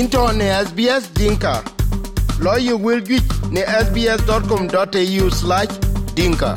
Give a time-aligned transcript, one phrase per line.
[0.00, 1.62] into ne SBS Dinka.
[2.44, 3.22] Lawyer will get
[3.54, 5.72] ne sbs.com.au slash
[6.16, 6.50] dinka.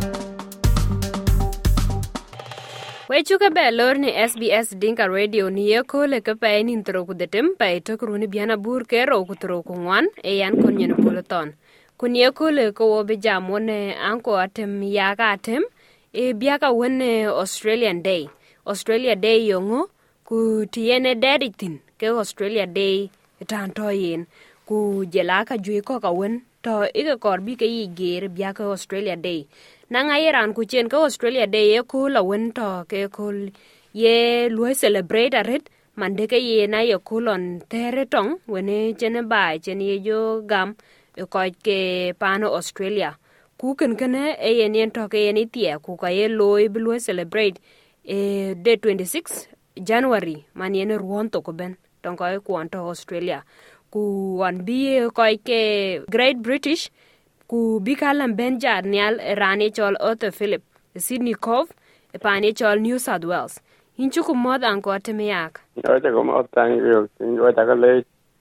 [3.10, 7.05] we chuka be lor ni SBS Dinka Radio ni ye kole ke pe ni ntro
[7.08, 10.33] ku detem pe to kru ni biana bur ke ro ku tro ku ngwan e
[10.40, 11.54] yan kon nyen poloton
[11.97, 15.63] kun ye kole ko wo be jam wone anko atem ya ka atem
[16.13, 18.23] e bia ka wone Australian Day
[18.66, 19.88] Australia Day yongo
[20.27, 23.09] ku tiene deditin ke Australia Day
[23.45, 24.25] tan to yin.
[24.67, 28.53] Ku jela ka jui ko ka wen to ike kor bi ke yi ger bia
[28.53, 29.47] ka Australia Day.
[29.89, 33.51] Na nga iran ku chen ka Australia Day ye ku la wen to ke ku
[33.93, 38.39] ye luo celebrate arit mande ke ye na ye kulon tere tong.
[38.47, 40.75] Wene chene bai, chen ye jo gam.
[41.15, 43.15] E ko ke pano Australia.
[43.57, 46.67] Ku ken kene e, e yen yen to ke yen itie ku ka ye loy
[46.67, 47.57] bi luo celebrate.
[48.03, 49.47] E day 26
[49.89, 51.77] January, man yen ruon to ko ben.
[52.07, 53.44] tonkoye kuwon to australia.
[53.91, 54.80] Kuwon bi
[55.19, 55.59] koyke
[56.16, 56.89] great british
[57.47, 58.59] ku bi kalan ben
[58.94, 60.63] nial rani chol arthur philip
[60.95, 61.69] sydney cove
[62.22, 63.59] pani chol new south wales.
[63.97, 65.58] Hinchu ku moth anko timiyak
[65.89, 67.09] ocha ko moth tang yo
[67.50, 67.91] ocha ko le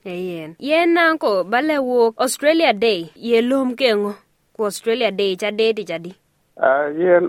[0.05, 4.12] yen yen anko bale wo australia day ye lom kengo?
[4.55, 6.12] Ku australia day cha day ti jadi
[6.56, 7.25] a ah, yen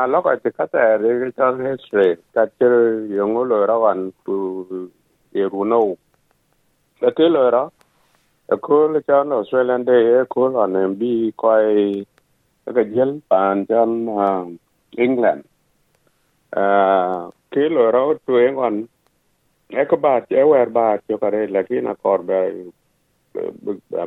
[0.00, 2.74] a lokati kata re chol history katir
[3.18, 4.34] yongo lo rawan ku
[5.32, 5.96] ye runo
[7.00, 7.62] no te e lo ra?
[8.52, 12.06] A ko le cha no Australian Day e ko la ne bi ko ai
[12.66, 13.90] e ka jel pan chan
[14.98, 15.44] England.
[16.56, 18.88] A te lo ra tu e wan
[19.70, 22.38] e ko ba e wer ba yo ka re la ki na kor ba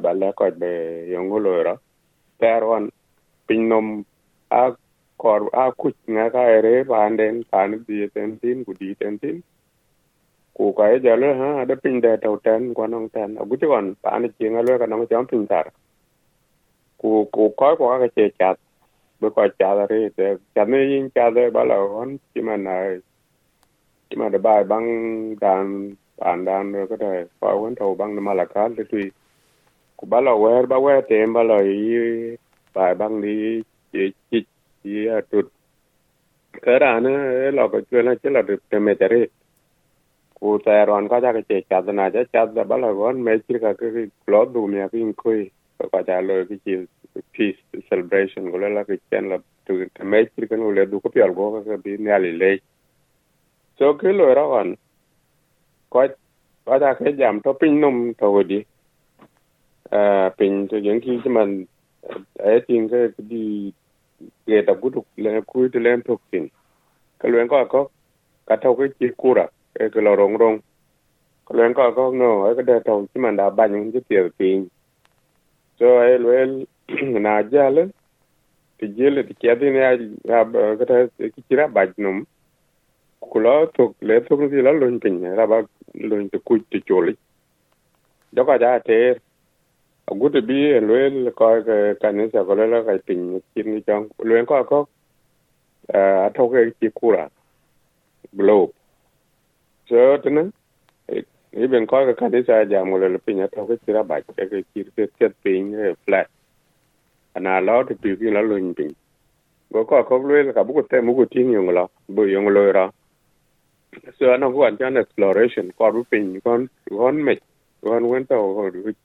[0.03, 0.71] ba la ko be
[1.13, 1.75] yongo lo ra.
[2.39, 2.91] Ter wan
[3.47, 3.71] pin
[4.51, 4.75] a
[5.17, 9.17] kor, a kuch nga ka re, ba den pan di ten tin, ku di ten
[9.19, 9.43] tin
[10.57, 13.65] ku ka e jalo ha da pin da tau ten kwa nong ten a guti
[13.71, 15.67] kon pan chi nga lo ka nong chom pin tar
[17.01, 18.57] ku ku ko ko ka che chat
[19.21, 22.41] be ko cha da re te cha ne yin cha da ba la on chi
[22.47, 22.75] ma na
[24.09, 24.89] chi ma da ba bang
[25.43, 25.67] dan
[26.19, 27.11] pan dan ko da
[27.41, 29.07] pa wen tau bang ma la ka le tui
[29.97, 32.37] ku ba la wer ba wer tem ba la yi
[32.75, 33.35] ba bang ni
[33.91, 34.39] chi chi
[34.83, 35.47] chi a tut
[36.65, 37.13] ka ra na
[37.57, 38.93] lo ko là na chi la de te me
[40.43, 42.91] u ku ta ron ka ja ka che cha na ja cha da ba la
[42.99, 45.39] gon me chi ka ke lo du mi a kin kui
[45.77, 46.73] ko ka ja lo ki chi
[47.33, 50.99] peace celebration gọi la ki chen la tu te me chi ka no le du
[51.03, 52.51] ko pi al go ka bi ne ali le
[53.77, 54.75] so ke lo ra wan
[55.91, 56.05] ko
[56.67, 58.59] ka ja ke jam to pin num to di
[59.91, 61.65] à pin to những khi mình
[62.33, 63.71] ấy tiền cái đi
[64.47, 66.47] ge ta gudu lên ku te lên thuộc tiền
[67.19, 67.87] cái luyện có có
[68.47, 69.45] cả thâu cái chi kura
[69.79, 70.57] e ke lo rong rong
[71.47, 74.21] ka luen ko ko no e ka de tau chi man da ba chi pie
[74.37, 74.69] pin
[75.79, 76.51] so e luen
[77.25, 77.83] na ja le
[78.77, 79.55] ti je le ti ke ya
[80.31, 80.39] ya
[80.79, 82.23] ka ta ki chi ra ba num
[83.31, 85.57] ku lo tok le tok ni la luen pin ra ba
[86.09, 87.13] luen te ku ti choli
[88.35, 88.99] do ka ja te
[90.11, 94.45] agude bi e luel ko ke kanisa ko la ka pin kin ni chang luen
[94.45, 94.79] ko ko
[95.93, 97.25] a to ke ki kura
[98.39, 98.73] globe
[99.93, 100.49] so tene
[101.53, 104.89] e ko ka kanisa ja mo le pinya to ke tira ba ke ke ki
[104.97, 106.25] ke ke pin e flat
[107.35, 108.89] ana lo to pi ki la luen pin
[109.69, 112.49] go ko ko lo ka bu ko te mu ko tin yung la bu yong
[112.49, 112.89] lo ra
[114.17, 117.37] so ana ko an jan exploration ko bu pin kon kon me
[117.85, 118.33] kon wen to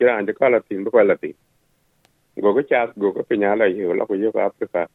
[0.01, 1.37] kira an ande kala tin ba kala tin
[2.41, 4.89] go ko cha go ko pinya la yo la ko yo ka afrika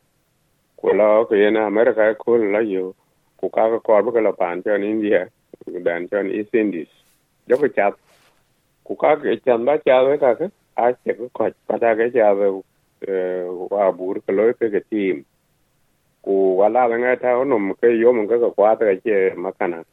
[0.82, 2.96] ko la ko yena america ko la yo
[3.38, 5.30] ko ka ko ko ba la pan chan india
[5.84, 6.54] dan chon isindis.
[6.54, 6.92] Indies
[7.48, 7.94] yo ko chat
[8.84, 11.96] ko ka ke chan ba cha we ka ke a che ko ko pa ta
[11.96, 12.64] ke cha we
[13.70, 15.26] wa bur ko lo pe ke tim.
[16.24, 19.84] Ku wala la nga ta no mo ke yo mo ke ko ta ke makana.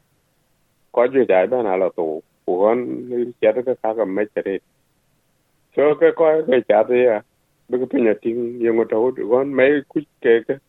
[0.91, 4.59] Ko ju dai ba na lo to kugon chata ka kaka mechere
[5.75, 7.21] so ke ko ke chata ya
[7.69, 10.59] big pinya ting yung to gon mai ku ke ke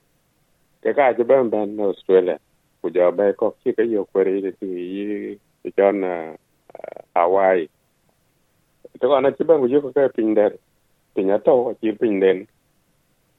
[0.82, 2.38] ke ka je ban ban australia
[2.82, 6.12] kujabai ko kika yo kwere ite ti yi ichon na
[7.14, 7.68] Hawaii
[9.00, 10.52] to kana chiba ngujo ko ka pinder
[11.14, 12.46] pinya to ko chi pinden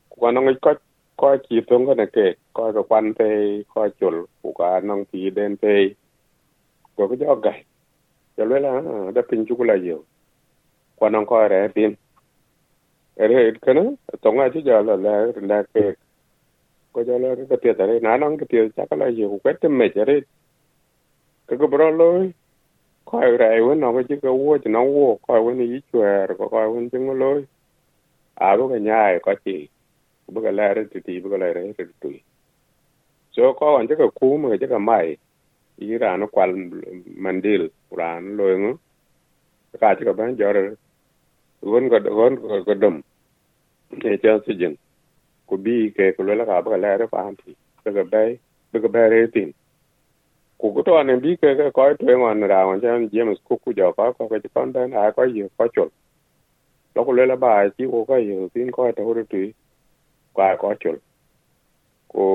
[0.09, 0.71] ko kana ngi ko
[1.19, 3.27] ko chi tong ko na ke ko ko kwan te
[3.71, 5.95] ko chul ko ka nong ti den te
[6.95, 7.53] ko ko jo ga
[8.37, 8.71] jo le la
[9.11, 10.03] da pin chu la yo
[10.99, 11.97] ko nong ko re pin
[13.17, 13.83] re kana
[14.23, 15.13] tonga chi ja la la
[15.49, 15.95] la ke
[16.93, 17.19] ko cái
[17.49, 19.77] ka cho tare na tiền đấy nãy nó cái ji chắc là nhiều quét thêm
[19.77, 20.21] mệt rồi
[21.47, 22.31] cái cái bro lôi.
[23.39, 26.47] Rai wen no ji cái wo ji no wo ko ai wen yi chwer ko
[26.47, 27.45] ko ai wen chung lôi.
[28.35, 29.67] À bu cái nhai ko ti
[30.27, 32.09] bu ka la re ti bu ka la re ti tu
[33.31, 35.17] so ko an ji ka ku me ji ka mai
[35.77, 36.51] yi ra no kwal
[37.17, 38.73] mandil ran lo ngo
[39.79, 40.55] ka chỉ ka ban jor
[41.61, 43.01] wen ko wen ko dum
[44.01, 44.75] ke cha si jin
[45.47, 48.39] ku bi ke ku la ka ba la re pa ti be ga bay
[48.71, 49.53] be ga bay re tin.
[50.59, 53.57] Ku ku to ne bi ke ke ko to ngon ra wan jan james ku
[53.63, 55.89] ku jo ko ko ke kon dan a ko yi ko chol
[56.95, 59.43] lo ku le la ba ti ku ko yi tin ko to ru tu
[60.33, 60.97] kwa ko chol
[62.11, 62.25] ku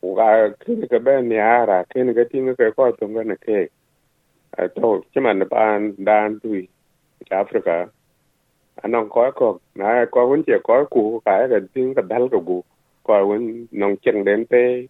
[0.00, 0.28] ku ga
[0.62, 3.60] ke ke ben ni ara ke ne ke tin ke ko to ngene ke
[4.58, 6.66] a to chi man ban dan tu
[7.30, 7.76] afrika
[8.82, 12.38] anong ko ko na ko won che ko ku ka ga tin ka dal ko
[12.48, 12.58] gu
[13.02, 14.86] ko won nong cheng den pe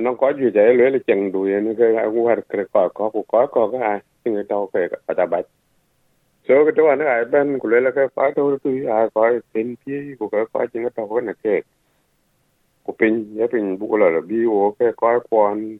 [0.00, 3.10] nó ju gì le le là chừng đuôi ne cái cũng phải kre có ko
[3.10, 5.40] ku có ko cái a nhưng người đâu cái cái ta ba
[6.48, 9.32] so cái to này ai bên ku le là cái có to tu a có
[9.52, 11.60] tên phía ku cái có ching cái đâu cái này ke
[12.84, 15.78] ku pin ye pin bu là là bi ô cái có quan.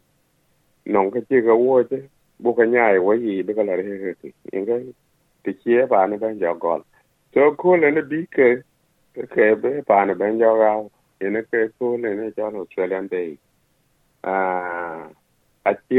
[0.84, 2.02] Nong cái chi cái wo chứ.
[2.38, 4.30] Bu cái nhai cái gì bây giờ là cái ti
[4.66, 4.84] cái
[5.44, 6.80] thì chia ba nó bên giờ còn
[7.34, 8.54] cho cô lên nó bị cái
[9.14, 10.90] cái cái bé bà nó bên giao rau
[11.20, 13.36] thì nó cái cô lên nó cho nó chơi lên đây
[14.20, 15.08] à
[15.62, 15.96] à chỉ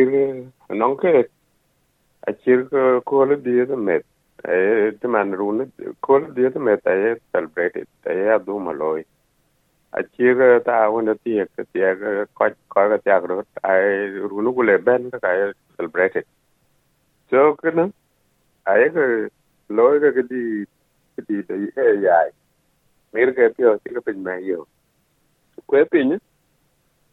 [0.70, 1.14] nó cái
[2.22, 2.52] à chỉ
[3.06, 3.76] cô lên đi đó
[7.34, 9.04] celebrate ấy à đủ mà lôi.
[9.92, 10.02] À
[10.66, 11.66] ta hôm đó thì cái
[12.34, 13.44] coi coi cái tiệc rồi.
[13.62, 14.68] Ai run cũng
[15.78, 16.22] celebrate
[17.32, 17.88] cho cái nó.
[18.64, 19.04] Ấy cái
[19.70, 20.12] lôi cái
[23.14, 24.66] mir ke ti o ti ke pin me yo
[25.68, 26.20] kwe pin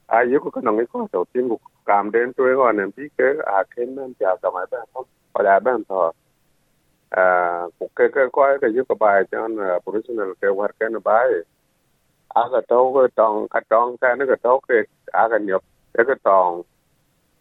[0.09, 3.65] a yu ko nong ko to tingu kam den to ko nem pi ke a
[3.75, 6.03] ken men ja ka ma ba ko pa da ban to
[7.13, 7.23] a
[7.79, 11.19] ku ke ke ko ke yu ko ba jan professional ke war ke na ba
[12.37, 15.65] a ka to ko tong ka tong ka ne ka to ke a ka nyop
[15.99, 16.63] ke ka tong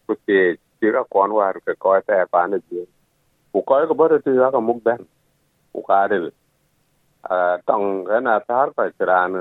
[0.06, 2.82] ku ti ti ka kon war ke ko ta pa ne ji
[3.52, 5.06] ku ko ko ba ti ka muk ben
[5.72, 6.47] ku ka de a
[7.22, 9.40] À, tong cái na tar ko tra ne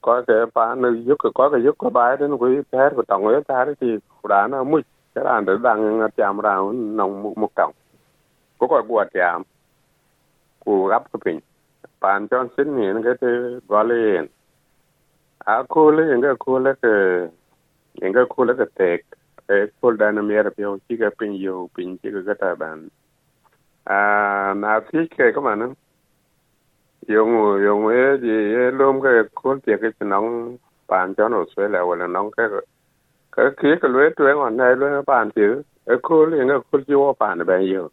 [0.00, 3.26] có cái phá nó giúp có cái giúp có bài đến quý thế của tổng
[3.26, 4.82] ấy ta thì đã nó mũi
[5.14, 7.72] cái là để đang chạm ra nòng một một cổng
[8.58, 9.42] có coi bùa chạm.
[10.58, 11.40] Của gấp cái bình.
[12.00, 14.26] Bàn cho xin nhỉ cái thứ gọi lên
[15.38, 17.28] à cô lấy những cái cô lấy ờ, cái
[17.94, 18.96] những cái cô lấy cái tệ
[19.48, 22.88] cái cô đang làm việc biểu chỉ cái bình yêu bình chỉ cái cái bàn.
[23.84, 25.68] À nào thích cái cái mà nó
[27.08, 31.68] yung yung e di e lom ke kul ti ke nong pan cho no swe
[31.68, 32.44] la wala nong ke
[33.32, 35.40] ke ki ke lwe tu ngon nai lwe pan ti
[35.88, 37.88] e kul yin ke kul ji wo pan ba yo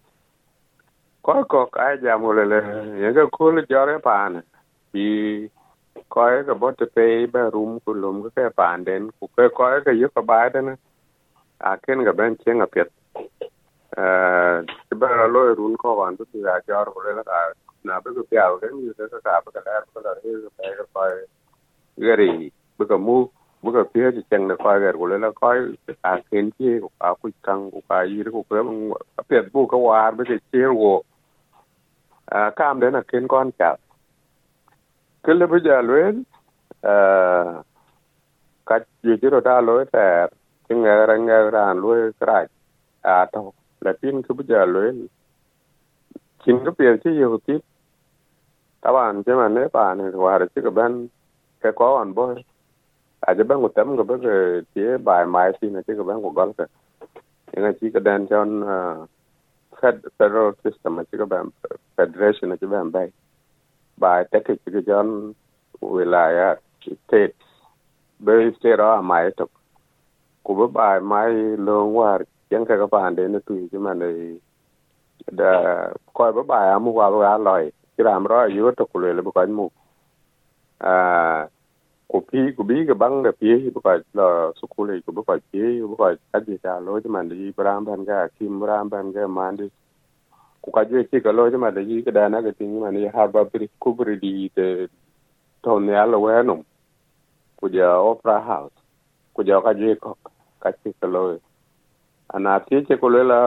[1.24, 2.60] ko ko ka ja mo le le
[3.00, 4.44] yin ke kul jo re pan
[4.92, 5.48] bi
[6.10, 9.72] ko ke bo te pe ba rum ku lum ke pan den ku ke ko
[9.88, 10.76] ke yu ka ba den
[11.60, 12.92] a ken ga ben chen a pet
[13.98, 14.62] eh
[15.00, 18.60] ba lo run ko wan tu ga jo ro le la na bữa cái piao
[18.62, 21.02] ni như ka cái ka cái lá la cái ga pa ga pa
[21.98, 23.26] ga ri bu cái mu
[23.62, 25.58] bu cái phía chỉ chân na pa cái rồi là coi
[26.02, 28.90] à kiến chi, của à quy căng, của à gì đó của cái bằng
[29.30, 31.02] biệt bu cái hoa bữa cái chia của
[32.26, 33.76] à cam đấy là kiến con cả
[35.24, 36.24] cái là bây giờ luôn
[36.82, 37.44] à
[38.66, 40.28] cái gì chứ rồi ta lối แต่
[40.70, 42.48] cái nghe ra nghe ra lối cái
[43.02, 45.08] à đâu là tin cái bây giờ luôn
[46.46, 47.58] chính cái việc chứ nhiều tiếp
[52.02, 52.36] an bo
[53.28, 54.36] a je ban utam ga ba ke
[54.74, 56.66] tie ba mai si ne ci ga ban ko gal ka
[57.58, 58.52] ina ci ga dan jon
[59.80, 61.52] fed, federal system ci ga ban
[61.98, 63.10] federation ci ban bai
[63.98, 65.34] ba ta ke ci ga jon
[65.82, 67.36] wilaya state
[68.24, 69.50] be state a mai to
[70.46, 74.00] ku ba ba mai lo war yan cái ga ba de ne tu ci man
[75.40, 75.52] da
[76.14, 77.66] ko ba ba amu wa ba loi
[77.98, 79.68] kiram ro yu to ku le bu kan mu.
[80.80, 81.50] Ah, A
[82.12, 84.28] ku pi ku bi ga bang da pi bu ka la
[84.60, 87.28] su ku le ku bu ka pi bu ka ka ji ta lo ji man
[87.30, 89.66] di bram ban ga kim bram ban ga man di
[90.64, 92.96] ku ka je ki ga lo ji man di ga da na ga tin man
[93.04, 94.68] ya ha ba pri ku bri di de
[95.64, 96.56] to ne ala we no
[97.60, 98.78] ku ja opera house.
[99.34, 100.16] Ku ja ka je ko
[100.62, 101.22] ka ki ga lo.
[102.34, 103.40] Ana ti che ku le la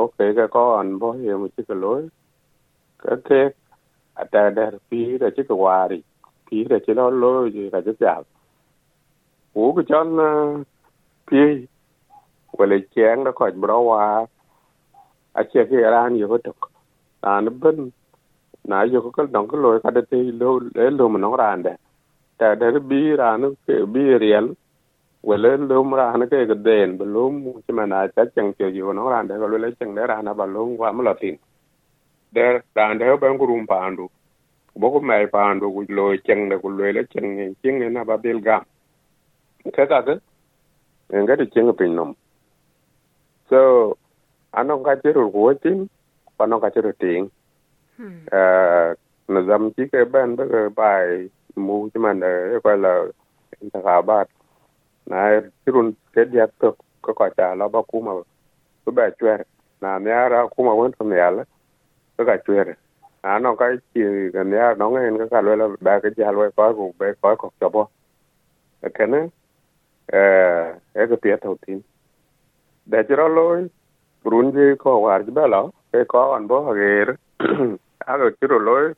[0.00, 1.92] o ke ga ko an bo he mu chi ga lo.
[3.02, 3.40] Ka ke
[4.20, 6.02] ata der pi da ci wari
[6.46, 7.30] pi da ci lo lo
[7.72, 8.14] ka ci ja
[9.54, 10.08] u ku chon
[11.26, 11.68] pi
[12.58, 14.26] wala cheng da ko bro wa
[15.34, 16.70] a che ke ran yo tok
[17.24, 17.92] ran ben
[18.68, 21.72] na yo ko dong ko loy ka de te lo le lo mo ran de
[22.38, 24.52] ta de bi ran ke bi riel
[25.28, 28.52] wele lo mo ran ke ke den be lo mu che ma na cha chang
[28.58, 31.14] che yo no ran de ko le chang de ran ba lo wa mo lo
[31.22, 31.38] tin
[32.34, 33.68] de dande he ben gurum pandu.
[33.68, 34.08] Pa andu
[34.80, 38.16] bo ko mai pandu ku lo cheng de ku le chang cheng ne na ba
[38.16, 38.64] bil gam
[39.74, 40.14] ke ka ke
[41.10, 42.14] nga de cheng pin nom.
[43.48, 43.96] So
[44.52, 45.88] anong ka chiru ku tin
[46.40, 47.30] anong ka chiru ting.
[48.32, 48.94] Eh
[49.28, 52.92] na zam chi ke ben ba ke bai mu chi man de ko la
[53.72, 54.24] ta ka ba.
[55.06, 58.12] Na chirun ke dia to ko ko cha la ba ku ma
[58.84, 59.44] ku ba chwer
[59.82, 61.44] na ne ara ku ma won to ne ala
[62.22, 62.76] ko ka chwer
[63.26, 66.74] anong ka chi ga ne no ngen ka ka la ba ke ja lo ko
[66.74, 67.82] ko be ko ko cho bo
[68.96, 69.20] ke ne
[70.14, 71.82] eh e ke pia to tin.
[72.86, 73.70] De chiro loy
[74.24, 77.18] brunji ko war bela ke ko an bo ger
[78.06, 78.94] alo chiro loy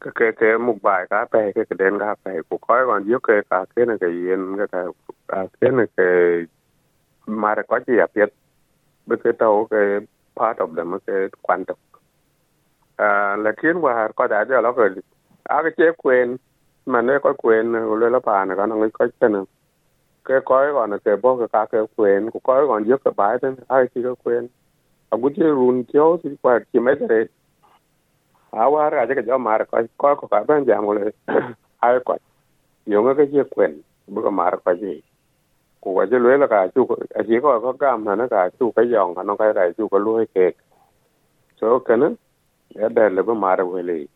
[0.00, 3.08] ke ke ke muk bai ka pe ke ke den ka pe ku ko wan
[3.08, 4.84] yo ke ka ke ne ke yen ke ka
[5.32, 6.08] ka ke ne ke
[7.26, 8.32] mare ko ji ya pet
[9.08, 9.82] be ke to ke
[10.36, 11.00] part of them
[12.98, 15.02] ke quantum ah lakin war ko da jo lo ke
[15.50, 16.38] a ke che kwen
[16.86, 19.44] mane ko kwen le này, pa na ka no cái chen
[20.24, 23.38] cái ko còn cái bố cái ka ke kwen ku ko còn giúp cái bài
[23.42, 24.48] ten ai chỉ ke quên.
[25.10, 27.24] A cũng chỉ run tio thì qua chỉ mấy thế
[28.50, 31.10] à qua ra cái ke mà có có có cái bên giang rồi
[31.78, 32.16] ai có
[32.86, 35.02] dùng cái chế quên bữa cái mà có gì.
[35.80, 38.48] Cũng ku wa lưới là cả chú à, chỉ có có cam là nó cả
[38.58, 40.54] chú cái giòn nó cái này chú cái lưới kẹt.
[41.60, 42.10] Số cái nữa
[42.74, 44.08] ya da le bu mar um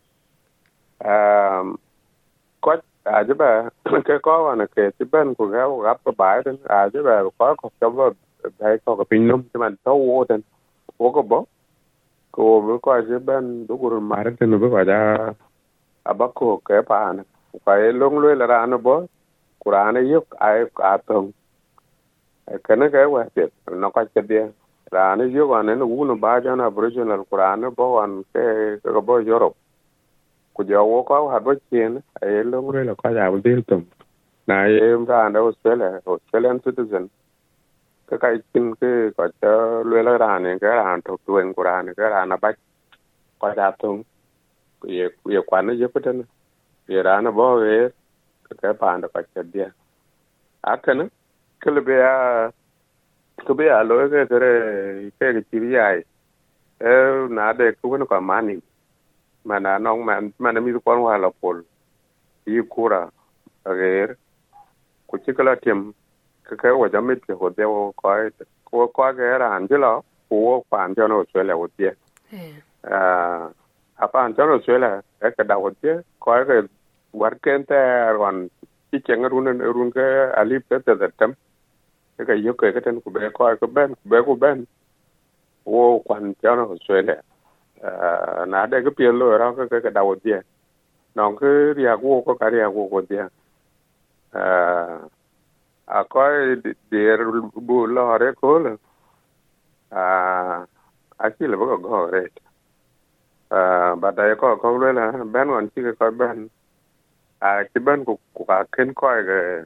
[2.61, 2.71] ko
[3.05, 3.71] ajiba
[4.07, 7.55] ke ko wana ke ti ben ku ga ga pa ba den a je ko
[7.55, 8.11] ko cho ba
[8.59, 10.43] dai ko ko pin num ti man to wo den
[10.99, 11.47] wo ko bo
[12.31, 15.33] ko bu ko ajiba ben du gur mar den bu ko da
[16.05, 16.13] a
[16.67, 17.23] ke pa na
[17.63, 19.07] ko ye long lo la ran bo
[19.63, 21.31] quran yuk ay ka tong
[22.65, 24.21] ke ne ke wa ti no ka che
[24.89, 29.19] dia ran yu wa ne nu ba jana aboriginal quran bo wan ke ko bo
[29.19, 29.55] yoro
[30.53, 33.63] ku jo wo ko ha bo chien e lo ngre lo ka ja bu dil
[33.63, 33.85] tum.
[34.47, 37.09] Na e ra na australia australian citizen.
[38.09, 41.63] Ka kai tin ke có cho lue la ra ne ka ra to tuen ku
[41.63, 42.51] ra ne ka ra na ba
[43.41, 44.03] ka ja tum.
[44.83, 46.25] Ye ye kwa ne ye peten
[46.87, 47.89] ye ra na bo về,
[48.43, 49.51] ka ka pa na ka đi.
[49.53, 49.69] dia.
[50.63, 51.07] Cái ka cái
[51.61, 51.95] ke le be
[53.39, 54.37] a ke be a lo ke ke
[55.19, 55.99] ke ke chi bi ai
[56.91, 56.93] e
[57.37, 58.55] na de ku ne ka mani
[59.45, 61.63] mana nong man mana mi ko wa la pol
[62.45, 63.01] yi kura
[63.65, 64.17] ager
[65.07, 65.93] ku ci kala tim
[66.43, 68.09] ka ka wa jamit ke ho de wo ko
[68.67, 71.91] ko ko ga ra an jilo ku wo pan jo no so le wo tie
[72.91, 73.47] ah
[74.03, 74.91] a pan jo no so le
[75.23, 76.63] e ka da wo tie ko ga
[77.13, 77.79] war ken te
[78.19, 78.49] ron
[78.91, 80.05] ci chen run run ke
[80.39, 80.93] ali pe te
[82.19, 84.67] 그러니까 이역거에 그때는 구백고 알고 벤 구백고 벤
[85.63, 87.15] 오 관자는 호수에래
[88.43, 90.43] 나 내가 별로 라고 그게 다 어디에
[91.15, 93.31] 넌그 리하고 오고 가리하고 어디야
[95.87, 96.59] 아 거의
[96.91, 98.75] 데르 불러하래 콜
[99.95, 100.67] 아,
[101.15, 102.27] 아실 뭐가 거 래.
[103.49, 106.47] à, bà đấy có có đấy là bên còn chỉ có bên
[107.39, 109.63] à cái bên của của cả khen coi cái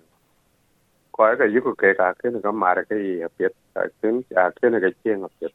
[1.17, 2.99] coi cái yuko cái cả khen cái mà cái
[3.39, 5.51] biết cái khen à khen cái chiên biết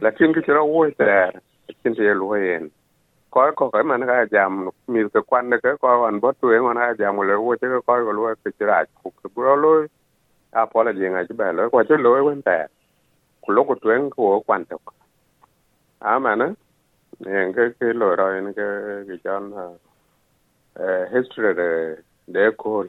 [0.00, 1.40] là khen cái chỗ wo thế
[1.82, 2.68] chin te lu yen
[3.30, 6.52] ko ko ko man ga jam mi ke kwan ne ke ko an bo tu
[6.56, 9.86] en ga jam le wo che ko ko lu ke tira ku ke bro lu
[10.52, 12.66] a po la jinga ji ba lo ko che lo wen ta
[13.42, 14.78] ku lo ku tuen ko kwan to
[16.00, 16.46] a ma na
[17.26, 18.66] en ke ke lo ro en ke
[19.08, 19.16] ke
[20.84, 21.70] eh history de
[22.34, 22.84] de ko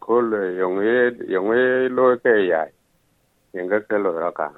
[0.00, 0.20] ko
[0.58, 2.66] yong ye lo ke ya
[3.54, 4.50] en ke lo ra ka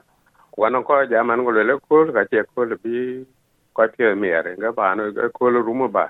[0.57, 3.27] wannan ko jaman ko le ko ka ce ko bi
[3.73, 6.09] ko te mere ga ba no ga ko rumo ba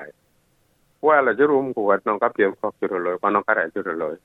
[1.02, 3.70] wala je rum ko wat non ka pe ko kiro lo ko non ka ra
[3.70, 4.16] kiro lo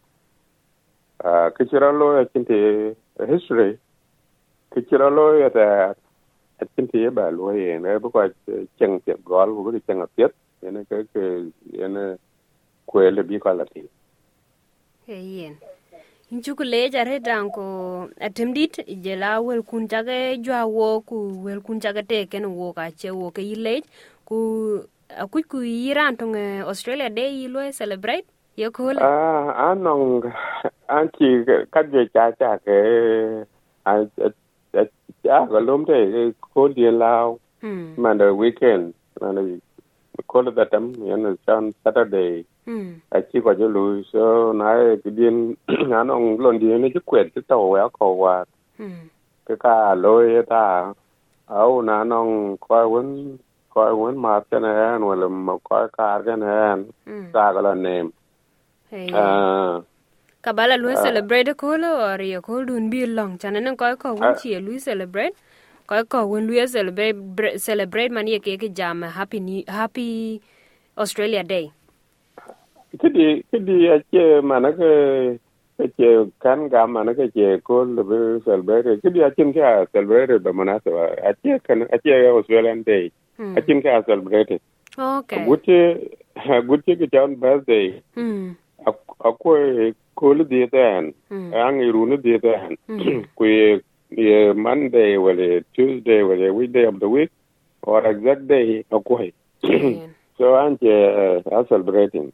[1.25, 2.95] ah ke kiro lo ya tinte
[3.29, 3.77] history
[4.73, 5.93] ke kiro lo ya ta
[6.75, 8.25] tinte ba lo ye ne bu ko
[8.77, 10.07] cheng te gol bu ko cheng a
[10.71, 11.23] ne ke ke
[11.89, 12.17] ne
[12.85, 13.89] ko bi ko la tin
[15.07, 15.55] yen
[16.31, 21.79] inchuku le jare dan ko atemdit jela wel kun jage jwa wo ku wel kun
[21.79, 23.81] jage te ken wo ka che wo ke yile
[24.25, 24.38] ku
[25.24, 30.25] aku ku yiran tong australia day yilo celebrate ye ko le ah anong
[30.88, 31.27] an chi
[31.74, 32.77] ka je cha cha ke
[33.86, 33.93] a
[35.24, 35.98] ya ga lom te
[36.53, 37.95] ko dien lao Hmm.
[37.95, 38.91] man the weekend
[39.22, 39.62] man
[40.27, 42.43] ko da tam yan chan saturday.
[43.15, 45.53] A chi ko jo lu so na cái dien
[45.89, 48.36] na nong lon dien ni chi kwet ti to wa ko wa
[48.77, 49.08] Hmm.
[49.46, 50.93] cái ka lôi ta
[51.48, 53.38] au na nong ko won
[53.74, 57.29] ko won ma te na an wala ma ko ka ga na an Hmm.
[57.34, 58.10] ta ga la nem
[58.91, 59.10] Hey.
[59.13, 59.82] ah
[60.43, 64.10] Kabala lui celebrate ko lo or ye ko dun bi long chana nan ko ko
[64.20, 65.34] won chi lui celebrate.
[65.88, 70.41] Ko ko won lui celebrate bre- celebrate man ye ke ke jam happy new, happy
[70.98, 71.72] Australia Day.
[73.01, 75.38] Đi cái đi a che mà nó cái
[75.77, 76.05] cái che
[76.39, 76.85] kan ga
[77.17, 80.91] cái che ko le be celebrate cái đi a chin ka celebrate ba mana sa
[81.23, 83.09] a che kan a che Australian day
[83.55, 84.59] a chin ka celebrate
[84.97, 85.45] Okay.
[85.45, 85.97] guche
[86.67, 88.53] guche ke chan birthday Hmm.
[88.85, 88.91] a
[89.31, 89.38] ko
[90.15, 91.53] ko le di tan Hmm.
[91.53, 93.23] ang i ru ne di tan Mm.
[93.35, 97.31] ku ye Monday wala Tuesday wala weekday of the week
[97.81, 99.19] or exact day a ko
[99.63, 100.07] Yeah.
[100.38, 100.93] so an che
[101.45, 102.31] a celebrating.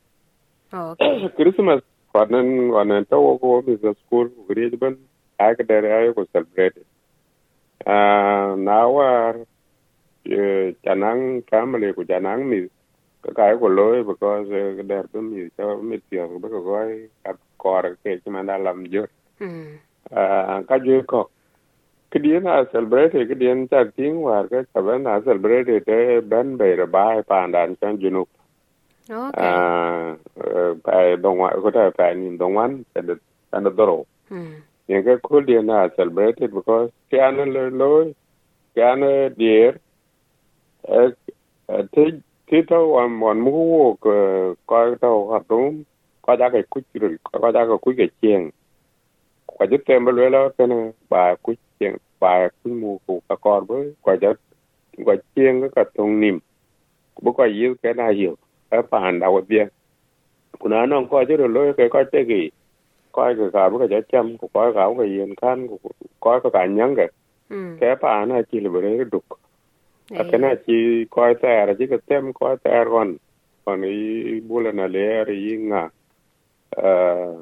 [1.37, 1.81] Christmas
[2.13, 4.29] kwanan kwanan tawo ko business school
[4.77, 4.97] ban
[5.41, 6.85] aka da rayu ko celebrate.
[7.89, 9.33] Ah nawa
[10.85, 12.69] chanang family ko chanang mi
[13.25, 17.09] ka kai ko loy because ka dar dum mi ta mi tiyo ba ko goi
[17.25, 19.09] ka kor ke ki manda lam jo.
[19.41, 19.81] Hmm.
[20.13, 21.29] ah ka ju ko.
[22.13, 26.85] Kidien a celebrate kidien ta ting war ka saban a celebrate te ban be ra
[26.85, 28.29] ba pandan chan junuk
[29.09, 30.15] Okay.
[31.73, 33.17] thể phải nhìn đồng ngoan phải được
[33.51, 34.53] phải được đồ Hmm.
[34.87, 38.13] cái cool day là celebrated because cái anh lôi lôi
[38.75, 39.01] cái anh
[39.37, 39.75] dear
[41.91, 42.03] thế
[42.51, 44.13] thế đâu anh muốn mua cái
[44.65, 45.83] coi đâu hoạt động
[46.21, 48.49] coi ra cái cút rồi coi ra cái cút cái chiên
[49.59, 53.19] coi chút thêm bao nhiêu đó cái này bà cút chiên bà cút mua của
[53.29, 54.33] các con với coi chút
[55.05, 56.39] coi chiên cái cái thùng niệm
[57.21, 58.11] bố coi yêu cái nào
[58.69, 59.65] ka paan a wa bia
[60.59, 62.41] ku na non ko ju lo ke ko te gi
[63.11, 65.77] ko ke ka bu ja cham ku ko ka ko yen kan ku
[66.19, 66.63] ko ka ka
[66.99, 67.07] ke
[67.49, 67.77] hmm.
[68.01, 69.39] paan a chi le duk
[70.19, 73.17] a ke na chi ko ke tem ko ta ron
[73.69, 75.83] kon i bu le na le ri nga.
[76.77, 77.35] Eh,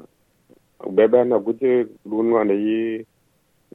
[0.96, 1.86] bebe na guji
[2.64, 3.06] yi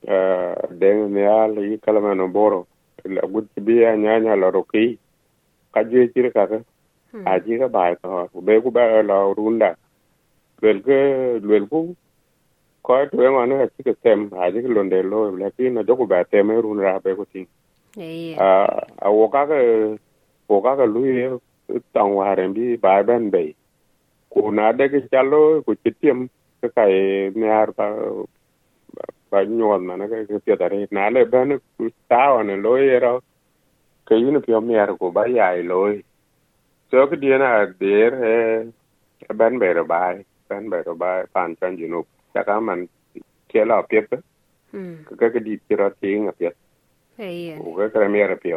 [0.08, 2.68] eh, deng nial yi kalama no boro.
[3.06, 4.98] La guji biya nyanya la roki.
[5.74, 6.64] Kajwe chiri kaka
[7.26, 9.76] aji ka bai to be ku ba lo runda
[10.62, 11.00] lel ke
[11.50, 11.82] lel ku
[12.84, 16.08] ko to e manu ha sik tem aji ke londe lo la ki na joku
[16.08, 17.48] ba tem e run be ku tin
[18.38, 18.50] a
[19.06, 19.60] a wo ka ke
[20.50, 21.28] wo ka ke lu ye
[21.94, 23.44] tang wa ren bi ba ben be
[24.34, 26.30] ku na de ke chalo ku chi tem
[26.62, 26.96] ka kai
[27.36, 27.88] ne ar ba
[29.32, 32.74] ba nyol na na ke ke ta re na le ben ku ta wa lo
[32.78, 33.14] ye ra
[34.08, 36.02] ke yin pyo mi ar ku ba ya lo ye
[36.94, 37.52] चौक दिए ना
[37.82, 38.38] देर है
[39.32, 40.16] ban bai da bai
[40.50, 42.04] ban bai da bai pan pan jinu
[42.34, 42.86] ta ka man
[43.54, 44.18] ke la pe pe
[45.20, 46.52] ka ka di pira ti nga pe
[47.20, 48.52] eh o ka mi ra pe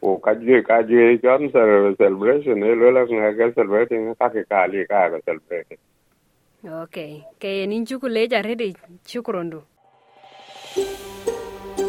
[0.00, 1.68] ko ka je ka je jam sar
[2.02, 5.78] celebration e lo nga ka celebrate ka ka ka li ka ka celebrate
[6.82, 8.54] okay ke ni chuku le ja re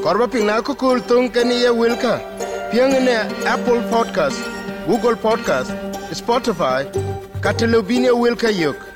[0.03, 0.73] korba pina ko
[1.09, 2.15] tung ke ye wilka.
[2.71, 2.93] Piang
[3.45, 4.58] apple podcast.
[4.89, 5.69] Google Podcast,
[6.11, 6.81] Spotify,
[7.41, 8.88] Katelobinia Wilkayuk.